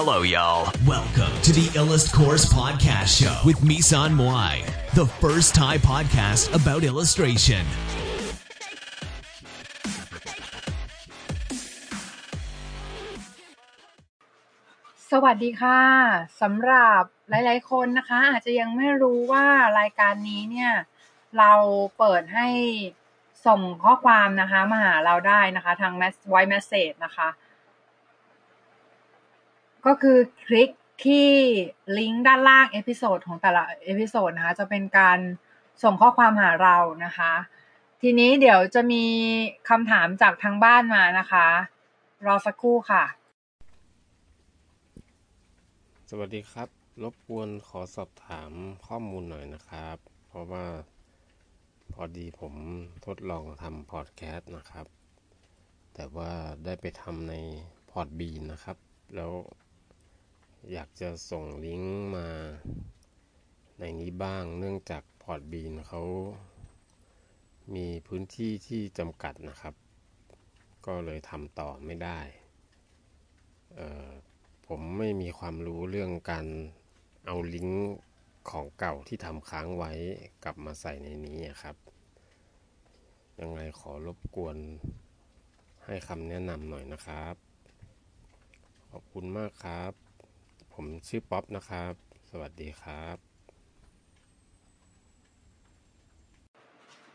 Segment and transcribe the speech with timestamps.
[0.00, 0.70] Hello, y'all.
[0.86, 4.54] Welcome to the Illust Course Podcast Show with Misan Moai,
[4.94, 7.64] the first Thai podcast about illustration.
[15.10, 15.82] สวัสดีค่ะ
[16.40, 19.46] สำหรับหลาย ๆ คนนะคะ อาจจะยังไม่รู้ว่า
[19.80, 20.72] รายการนี้เนี่ย
[21.38, 21.52] เรา
[21.98, 22.48] เปิดให้
[23.46, 25.92] ส่งข้อความนะคะมาหาเราได้นะคะ ทาง
[26.30, 27.28] voice message นะคะ
[29.88, 30.70] ก็คือคลิก
[31.04, 31.28] ที่
[31.98, 35.18] ลิงก์ด้านล่าง episode ของแต่ละ episode นะคะ จะเป็นการ
[35.82, 37.32] ส่งข้อความหาเรานะคะ
[38.02, 39.04] ทีนี้เดี๋ยวจะมี
[39.68, 41.46] คำถามจากทางบ้านมานะคะ
[42.26, 43.04] รอสักครู่ค่ะ
[46.10, 46.68] สวัสดีครับ
[47.02, 48.50] รบกวนขอสอบถาม
[48.86, 49.96] ข้อมูลหน่อยนะครับ
[50.28, 50.64] เพราะว่า
[51.92, 52.54] พอดีผม
[53.06, 54.86] ทดลองทำพอดแคสต์นะครับ
[55.94, 56.30] แต่ว่า
[56.64, 57.34] ได้ไปทำใน
[57.90, 58.76] พอดบีนนะครับ
[59.16, 59.32] แล้ว
[60.72, 62.28] อยากจะส่งลิงก์มา
[63.78, 66.02] ในนี้บ้างเนื่องจากพอดบีนเขา
[67.74, 69.74] มีพื้นที่ที่จำกัดนะครับ
[70.86, 72.20] ก็เลยทำต่อไม่ได้
[74.66, 76.46] ผมไม่มีความรู้เรื่องการ
[77.26, 77.82] เอาลิงก์
[78.50, 79.92] ของเก่าที่ทำค้างไว้
[80.44, 81.76] กลับมาใส่ในนี้ครับ
[83.40, 84.56] ยังไงขอรบกวน
[85.84, 87.34] ให้คำแนะนำหน่อยนะครับ
[88.90, 90.07] ขอบคุณมากครับ
[90.82, 91.92] ผมชื่อป๊อปนะครับ
[92.30, 93.16] สวัสดีครับ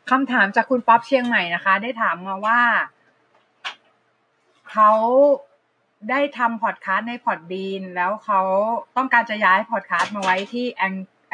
[0.10, 2.62] คำถามจากคุณป๊อปเชียงใหม่นะคะ ได้ถามมาว่า
[4.72, 4.92] เขา
[6.10, 8.42] ได้ทำพอดคาสต์ในพอดบีนแล้วเขา
[8.98, 10.66] ต้องการจะย้ายพอดคาสต์มาไว้ที่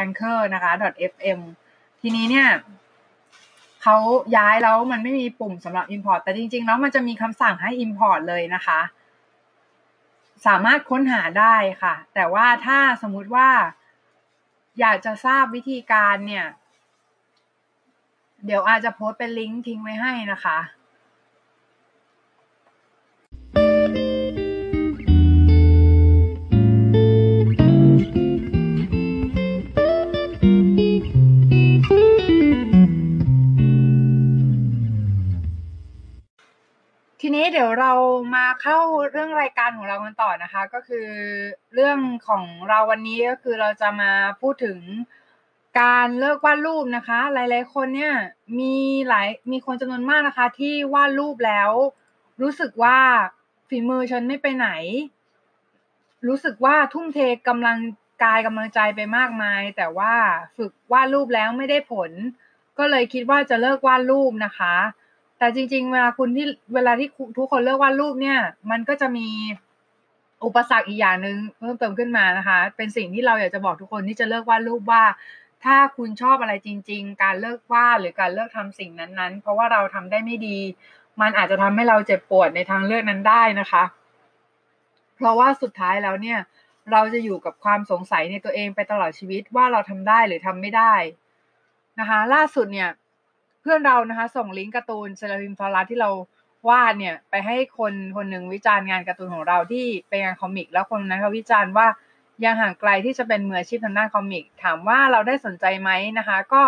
[0.03, 0.71] anchor นะคะ
[1.11, 1.39] .fm
[2.01, 2.47] ทีนี้เนี่ย
[3.83, 3.95] เขา
[4.37, 8.79] ย้ายแล้วมันไม่มีปุ่มสำหรับ import แต่จริงๆแล้วมันจะมีคำสั่งให้ import เลยนะคะ
[10.45, 13.49] สามารถค้นหาได้ค่ะ แต่ว่าถ้าสมมุติว่า
[14.79, 16.45] อยากจะทราบวิธีการเนี่ย
[18.45, 20.57] เดี๋ยวอาจจะโพสต์เป็นลิงก์ทิ้งไว้ให้นะคะ
[38.61, 38.79] เข้า
[39.11, 41.07] เรื่องรายการของเรากันต่อนะคะ ก็คือ
[41.73, 44.11] เรื่องของเราวันนี้ก็คือเราจะมา
[44.41, 44.79] พูดถึง
[45.81, 48.13] การเลิกวาดรูปนะคะ หลาย ๆ คนเนี่ย
[48.59, 48.75] มี
[49.09, 51.71] หลายมีคนจำนวนมากนะคะ ที่วาดรูปแล้ว
[52.41, 52.97] รู้สึกว่า
[53.67, 54.69] ฝีมือฉันไม่ไปไหน
[56.27, 57.77] รู้สึกว่าทุ่มเทกำลัง
[58.23, 60.13] กายกำลังใจไปมากมาย แต่ว่า
[60.57, 62.11] ฝึกวาดรูปแล้วไม่ได้ผล
[62.77, 64.75] ก็เลยคิดว่าจะเลิกวาดรูปนะคะ
[65.39, 67.07] แต่จริง ๆ เวลาคุณที่เวลาที่
[67.37, 68.39] ทุกคนเลิกวาดรูปเนี่ย
[68.71, 69.27] มันก็จะมี
[70.45, 75.03] อุปสรรคอีกอย่างหนึ่งเพิ่มเติมขึ้นมานะคะ เป็นสิ่งที่เราอยากจะบอกทุกคนที่จะเลิกวาดรูปว่า
[75.63, 80.57] ถ้าคุณชอบอะไรจริง ๆ การเลิกวาดหรือการเลิกทำสิ่งนั้นๆ เพราะว่าเราทำได้ไม่ดี
[81.21, 83.83] มันอาจจะทำให้เราเจ็บปวดในทางเลือกนั้นได้นะคะ
[85.15, 86.39] เพราะว่าสุดท้ายแล้วเนี่ย
[86.91, 90.93] เราจะอยู่กับความสงสัยในตัวเองไปตลอดชีวิตว่าเราทำได้หรือทำไม่ได้
[91.99, 92.89] นะคะ ล่าสุดเนี่ย
[93.61, 96.09] เพื่อนเรานะคะ ส่งลิงก์การ์ตูน Seraphim Forest ที่เรา
[96.69, 101.87] วาดเนี่ยไปให้คนคนหนึ่งวิจารณ์งานการ์ตูนของเราที่เป็นงาน comic แล้วคนนั้นเขาวิจารณ์ว่า
[102.45, 106.61] ยังห่างไกลที่จะเป็นมืออาชีพทางด้าน comic ถามว่าเราได้สนใจไหมนะคะ ก็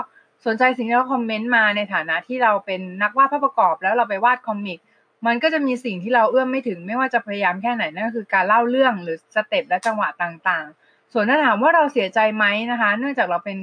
[0.46, 4.80] สนใจสิ่งที่เขา comment มาในฐานะที่เราเป็นนักวาดภาพประกอบแล้วเราไปวาด comic
[5.26, 13.58] มันก็จะมีสิ่งที่เราเอื้อมไม่ถึงไม่ว่าจะพยายามแค่ไหนนั่นก็คือการเล่าเรื่องหรือ step และจังหวะต่างๆ ส่วนถ้าถามว่าเราเสียใจไหมนะคะ เนื่องจากเราเป็น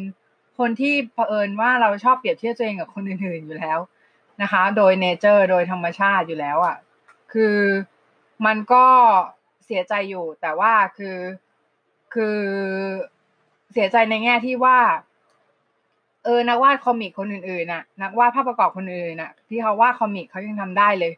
[0.58, 3.78] คนที่เผอิญว่าเราชอบเปรียบเทียบตัวเองกับคนอื่นๆอยู่แล้ว
[4.42, 6.76] นะคะ โดยเนเจอร์โดยธรรมชาติอยู่แล้วอะ่ะ
[7.32, 7.56] คือ
[8.46, 8.86] มันก็
[9.66, 11.18] เสียใจอยู่ แต่ว่าคือ
[12.14, 12.38] คือ
[13.72, 14.78] เสียใจในแง่ที่ว่า
[16.24, 21.12] เออนักวาดคอมิกคนอื่นๆน่ะ นักวาดภาพประกอบคนอื่นน่ะ ที่เขาวาดคอมิกเขายังทำได้เลย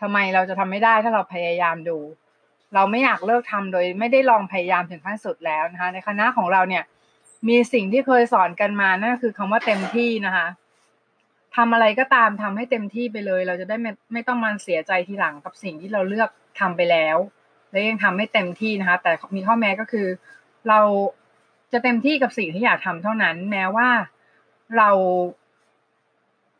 [0.00, 1.98] ทำไมเราจะทำไม่ได้ถ้าเราพยายามดู
[2.74, 6.84] เราไม่อยากเลิกทำโดย ไม่ได้ลองพยายามถึงขั้นสุดแล้วนะคะ ในคณะของเราเนี่ย
[7.48, 10.46] มีสิ่งที่เคยสอนกันมานั่นคือคำว่าเต็มที่นะคะ
[11.56, 17.16] ทำอะไรก็ตามทำให้เต็มที่ไปเลย เราจะได้ไม่ไม่ต้องมาเสียใจทีหลังกับสิ่งที่เราเลือกทำไปแล้ว
[17.70, 20.06] และยังทำไม่เต็มที่นะคะ แต่มีข้อแม้ก็คือ
[20.68, 20.80] เรา
[21.72, 23.88] จะเต็มที่กับสิ่งที่อยากทำเท่านั้น แม้ว่า
[24.78, 24.90] เรา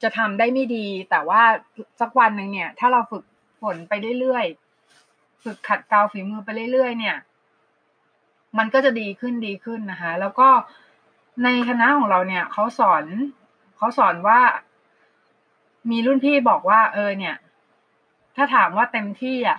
[0.02, 1.42] จะทำได้ไม่ดี แต่ว่า
[2.00, 3.24] สักวันหนึ่งเนี่ย ถ้าเราฝึก
[3.60, 7.16] ฝนไปเรื่อยๆฝึกขัดเกลาฝีมือไปเรื่อยๆเนี่ย
[8.58, 10.48] มันก็จะดีขึ้นดีขึ้นนะคะ แล้วก็
[11.44, 13.04] ในคณะของเราเนี่ยเขาสอน
[13.76, 14.40] เขาสอนว่า
[15.90, 17.36] มีรุ่นพี่บอกว่า เออเนี่ย
[18.36, 19.58] ถ้าถามว่าเต็มที่อะ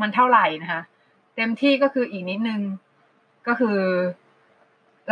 [0.00, 0.82] มันเท่าไหร่นะคะ
[1.36, 2.60] เต็มที่ก็คืออีกนิดนึง
[3.46, 3.78] ก็คือ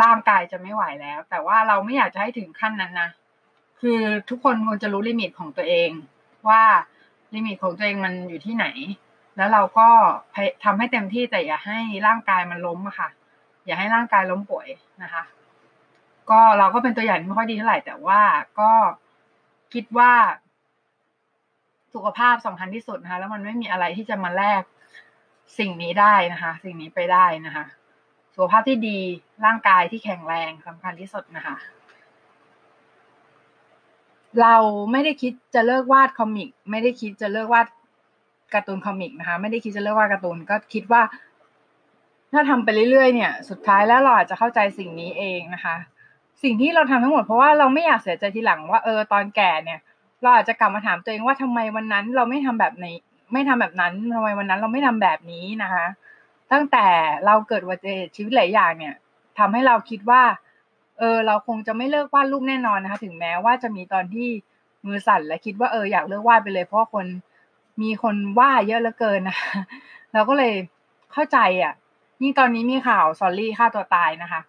[0.03, 3.11] ร่างกายจะไม่ไหวแล้ว แต่ว่าเราไม่อยากจะให้ถึงขั้นนั้นนะ
[3.81, 5.91] คือทุกคนควรจะรู้ลิมิตของตัวเอง
[6.49, 6.62] ว่า
[7.35, 8.67] ลิมิตของตัวเองมันอยู่ที่ไหน
[9.37, 9.88] แล้วเราก็
[10.65, 13.09] ทำให้เต็มที่แต่อย่าให้ร่างกายมันล้มอะค่ะ
[13.66, 14.68] อย่าให้ร่างกายล้มป่วย
[15.02, 15.22] นะคะ
[16.30, 18.20] ก็เราก็เป็นตัวอย่างที่ไม่ค่อยดีเท่าไหร่แต่ว่า
[18.60, 18.72] ก็
[19.74, 20.12] คิดว่า
[21.94, 24.62] สุขภาพสำคัญที่สุดนะคะ แล้วมันไม่มีอะไรที่จะมาแลก
[25.58, 27.64] สิ่งนี้ได้นะคะ สิ่งนี้ไปได้นะคะ
[28.34, 28.98] สุขภาพที่ดี
[29.44, 31.56] ร่างกายที่แข็งแรงสำคัญที่สุดนะคะ
[34.42, 34.56] เรา
[34.92, 37.66] ไม่ได้คิดจะเลิกวาดคอมิก ไม่ได้คิดจะเลิกวาด
[38.54, 41.02] การ์ตูนคอมิกนะคะ ไม่ได้คิดจะเลิกวาดการ์ตูนก็คิดว่า
[42.32, 45.76] ถ้าทำไปเรื่อยๆเนี่ย สุดท้ายแล้วเราอาจจะเข้าใจสิ่งนี้เองนะคะ
[46.43, 49.81] สิ่งที่เราทำทั้งหมดเพราะว่าเราไม่อยากเสียใจทีหลังว่าเออตอนแก่เนี่ย
[50.23, 52.87] เราอาจจะกลับมาถามตัวเองว่าทำไมวันนั้นเราไม่ทำแบบไหน
[53.32, 55.87] ไม่ทำแบบนั้นทำไมวันนั้นเราไม่ทำแบบนี้นะคะ
[56.52, 56.87] ตั้งแต่
[57.26, 58.94] เราเกิดวัติเหตุชีวิตหลายอย่างเนี่ย
[59.38, 60.23] ทำให้เราคิดว่า
[60.99, 64.28] เออเราคงจะไม่เลิกวาดรูปแน่นอนนะคะ ถึงแม้ว่าจะมีตอนที่
[64.87, 67.06] มือสั่นและคิดว่าเอออยากเลิกวาดไปเลย เพราะคน
[67.82, 69.52] มีคนว่าเยอะเหลือเกินนะคะ
[70.12, 70.55] เราก็เลย
[71.12, 71.75] เข้าใจอะ
[72.22, 74.40] ยิ่งตอนนี้มีข่าวซอลลี่ฆ่าตัวตายนะคะ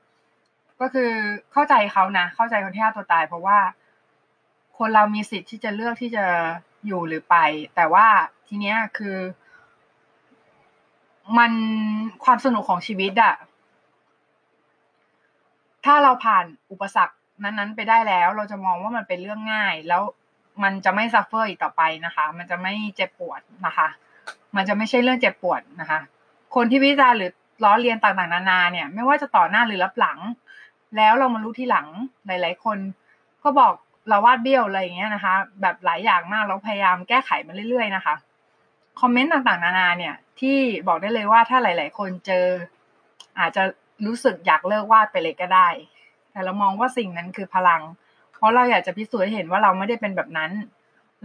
[0.79, 1.11] ก็คือ
[1.51, 3.59] เข้าใจเขานะ เข้าใจคนที่ฆ่าตัวตาย เพราะว่า
[4.77, 6.25] คนเรามีสิทธิ์ที่จะเลือกที่จะ
[6.85, 7.35] อยู่หรือไป
[7.75, 8.07] แต่ว่า
[8.47, 9.17] ทีเนี้ยคือ
[11.37, 11.51] มัน
[12.23, 13.35] ความสนุกของชีวิตอะ
[15.85, 20.01] ถ้าเราผ่านอุปสรรคนั้นๆ ไปได้แล้ว เราจะมองว่ามันเป็นเรื่องง่าย แล้ว
[20.63, 23.87] มันจะไม่ suffer อีกต่อไปนะคะ มันจะไม่เจ็บปวดนะคะ
[24.55, 25.99] มันจะไม่ใช่เรื่องเจ็บปวดนะคะ
[26.55, 27.31] คนที่วิจารณ์หรือ
[27.63, 30.19] ล้อเลียนต่างๆนานาเนี่ย ไม่ว่าจะต่อหน้าหรือลับหลัง
[30.97, 31.87] แล้วเรามารู้ทีหลัง
[32.27, 32.77] หลาย ๆ คน
[33.43, 33.73] ก็บอก
[34.09, 38.15] เราวาดเบี้ยวอะไรอย่างเงี้ยนะคะ แบบหลายอย่างมากแล้วพยายามแก้ไขมาเรื่อย ๆ นะคะ
[38.99, 40.57] คอมเมนต์ต่างๆ นานาเนี่ย ที่
[40.87, 42.45] บอกได้เลยว่าถ้าหลาย ๆ คนเจอ
[43.39, 43.63] อาจจะ
[44.05, 45.67] รู้สึกอยากเลิกวาดไปเลยก็ได้
[46.31, 47.81] แต่เรามองว่าสิ่งนั้นคือพลัง
[48.33, 50.51] เพราะเราอยากจะพิสูจน์ให้เห็นว่าเราไม่ได้เป็นแบบนั้น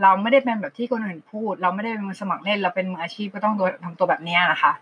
[0.02, 3.54] เราไม่ได้เป็นแบบที่คนอื่นพูด เราไม่ได้เป็นมือสมัครเล่น เราเป็นมืออาชีพก็ต้อง
[3.84, 4.72] ทำตัวแบบนี้นะคะ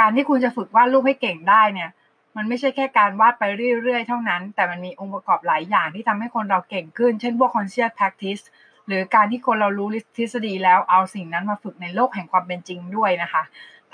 [0.00, 1.90] การที่คุณจะฝึกวาดรูปให้เก่งได้เนี่ย
[2.36, 3.44] มันไม่ใช่แค่การวาดไป
[3.82, 8.42] เรื่อยๆเท่านั้น แต่มันมีองค์ประกอบหลายอย่างที่ทำให้คนเราเก่งขึ้น เช่นพวก conscious practice
[8.86, 13.42] หรือการที่คนเรารู้ทฤษฎีแล้วเอาสิ่งนั้นมาฝึกในโลกแห่งความเป็นจริงด้วยนะคะ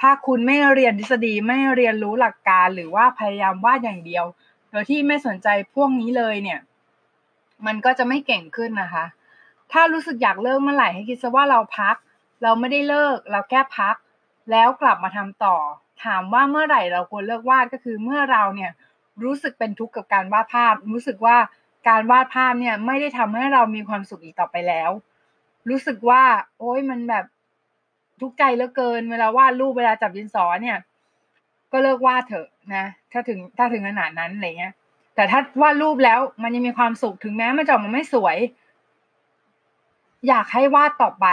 [0.00, 4.24] ถ้าคุณไม่เรียนทฤษฎีไม่เรียนรู้หลักการหรือว่าพยายามวาดอย่างเดียว
[4.70, 6.60] โดยที่ไม่สนใจพวกนี้เลยเนี่ย
[7.66, 9.04] มันก็จะไม่เก่งขึ้นนะคะ
[9.72, 11.96] ถ้ารู้สึกอยากเลิกเมื่อไหร่ให้คิดซะว่าเราพัก
[12.42, 13.96] เราไม่ได้เลิก เราแค่พัก
[14.50, 15.56] แล้วกลับมาทำต่อ
[16.04, 18.72] ถามว่าเมื่อไหร่เราควรเลิกวาดก็คือเมื่อเราเนี่ย
[19.24, 21.36] รู้สึกเป็นทุกข์กับการวาดภาพ รู้สึกว่า
[21.88, 24.90] การวาดภาพเนี่ยไม่ได้ทำให้เรามีความสุขอีกต่อไปแล้ว
[25.70, 26.22] รู้สึกว่า
[26.58, 27.24] โอ๊ยมันแบบ
[28.20, 30.78] ทุกข์ใจเหลือเกิน เวลาวาดรูปเวลาจับดินสอเนี่ย
[31.72, 34.74] ก็เลิกวาดเถอะนะ ถ้าถึงถ้าถึงขนาดนั้นอะไรเงี้ย
[35.14, 38.36] แต่ถ้าวาดรูปแล้วมันยังมีความสุขถึงแม้มันจะออกมาไม่สวย
[40.28, 41.26] อยากให้วาดต่อไป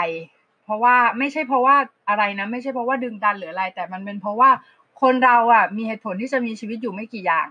[0.64, 1.76] เพราะว่าไม่ใช่เพราะว่า
[2.10, 4.50] อะไรนะ ไม่ใช่เพราะว่าดึงดันหรืออะไร แต่มันเป็นเพราะว่า
[5.02, 7.48] คนเราอะ มีเหตุผลที่จะมีชีวิตอยู่ไม่กี่อย่าง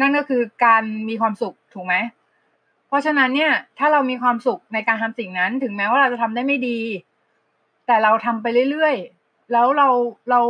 [0.00, 1.94] นั่นก็คือการมีความสุขถูกไหม
[2.88, 6.80] เพราะฉะนั้นเนี่ย ถ้าเรามีความสุขในการทำสิ่งนั้น ถึงแม้ว่าเราจะทำได้ไม่ดี
[7.86, 9.88] แต่เราทำไปเรื่อยๆแล้วเรา
[10.30, 10.40] เรา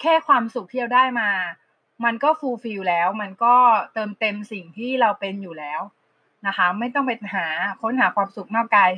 [0.00, 1.28] แค่ความสุขที่เราได้มา
[2.04, 3.54] มันก็ฟูลฟิลแล้ว มันก็
[3.94, 5.80] เติมเต็มสิ่งที่เราเป็นอยู่แล้ว
[6.46, 7.46] นะคะ ไม่ต้องไปหา
[7.80, 8.90] ค้นหาความสุขนอกกาย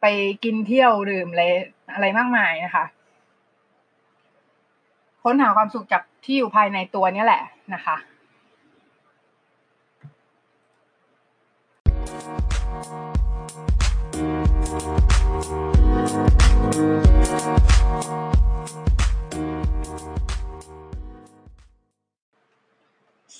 [0.00, 0.06] ไป
[0.44, 1.44] กินเที่ยวดื่มอะไร
[1.94, 2.84] อะไรมากมายนะคะ
[5.22, 7.42] ค้นหาความสุขจากที่อยู่ภายในตัวนี้แหละ
[7.74, 7.96] นะคะ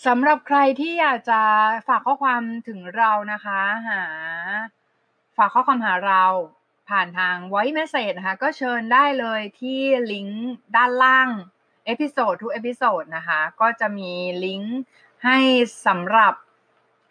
[0.06, 1.40] สำหรับใครที่อยากจะ
[1.88, 4.02] ฝากข้อความถึงเรานะคะ หา
[5.38, 6.24] ฝากข้อความหาเรา
[6.88, 9.80] ผ่านทาง voice message นะคะ ก็เชิญได้เลยที่
[10.12, 11.28] ลิงก์ด้านล่าง
[11.86, 14.12] episode ทุก episode นะคะ ก็จะมี
[14.44, 14.78] ลิงก์
[15.24, 15.38] ให้
[15.86, 16.34] สำหรับ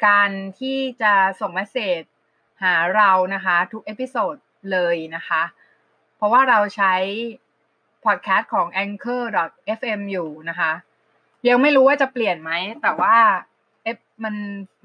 [0.07, 0.29] การ
[0.59, 2.01] ที่จะส่ง message
[2.63, 4.35] หาเรานะคะ ทุก episode
[4.71, 5.43] เลยนะคะ
[6.15, 6.93] เพราะว่าเราใช้
[8.05, 10.71] พอดแคสต์ของ anchor.fm อยู่นะคะ
[11.47, 13.15] ยังไม่รู้ว่าจะเปลี่ยนไหม แต่ว่า
[13.83, 14.35] เอฟมัน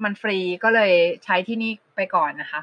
[0.03, 2.61] มันฟรีก็เลยใช้ที่นี่ไปก่อนนะคะ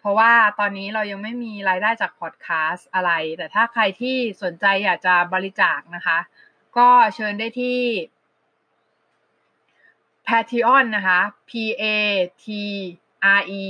[0.00, 6.18] เพราะว่าตอนนี้เรายังไม่มีรายได้จากพอดแคสต์อะไร แต่ถ้าใครที่สนใจอยากจะบริจาคนะคะ
[6.76, 7.80] ก็เชิญได้ที่
[10.26, 11.50] Patreon นะคะ P
[11.82, 11.84] A
[12.44, 12.46] T
[13.38, 13.64] R E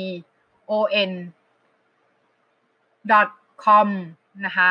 [0.71, 0.73] O
[1.11, 1.13] N
[3.65, 3.89] com
[4.47, 4.71] นะคะ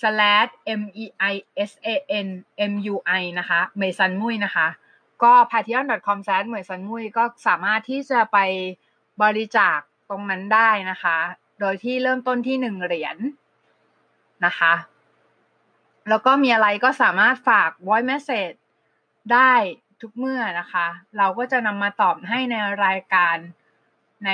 [0.00, 1.34] slash m e i
[1.70, 1.96] s a
[2.26, 2.28] n
[2.70, 4.68] m u i นะคะเมซันมุยนะคะ
[5.22, 8.38] ก็ patreon.com slash เมซันมุยก็สามารถที่จะไป
[9.22, 9.78] บริจาค
[10.14, 11.16] รงนั้นได้นะคะ
[11.60, 13.16] โดยที่เริ่มต้นที่หนึ่งเหรียญ
[14.46, 14.74] นะคะ
[16.08, 18.56] แล้วก็มีอะไรก็สามารถฝาก voice message
[19.32, 19.52] ได้
[20.00, 20.86] ทุกเมื่อนะคะ
[21.18, 22.54] เราก็จะนำมาตอบให้ใน
[22.84, 23.36] รายการ
[24.26, 24.30] ใน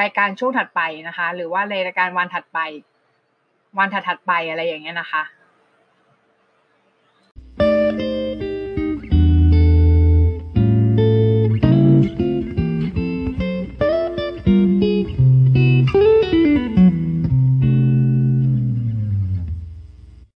[0.00, 2.58] รายการช่วงถัดไปนะคะ หรือว่าในรายการวันถัดไป
[3.78, 5.22] วันถัดๆไปอะไรอย่างเงี้ยนะคะ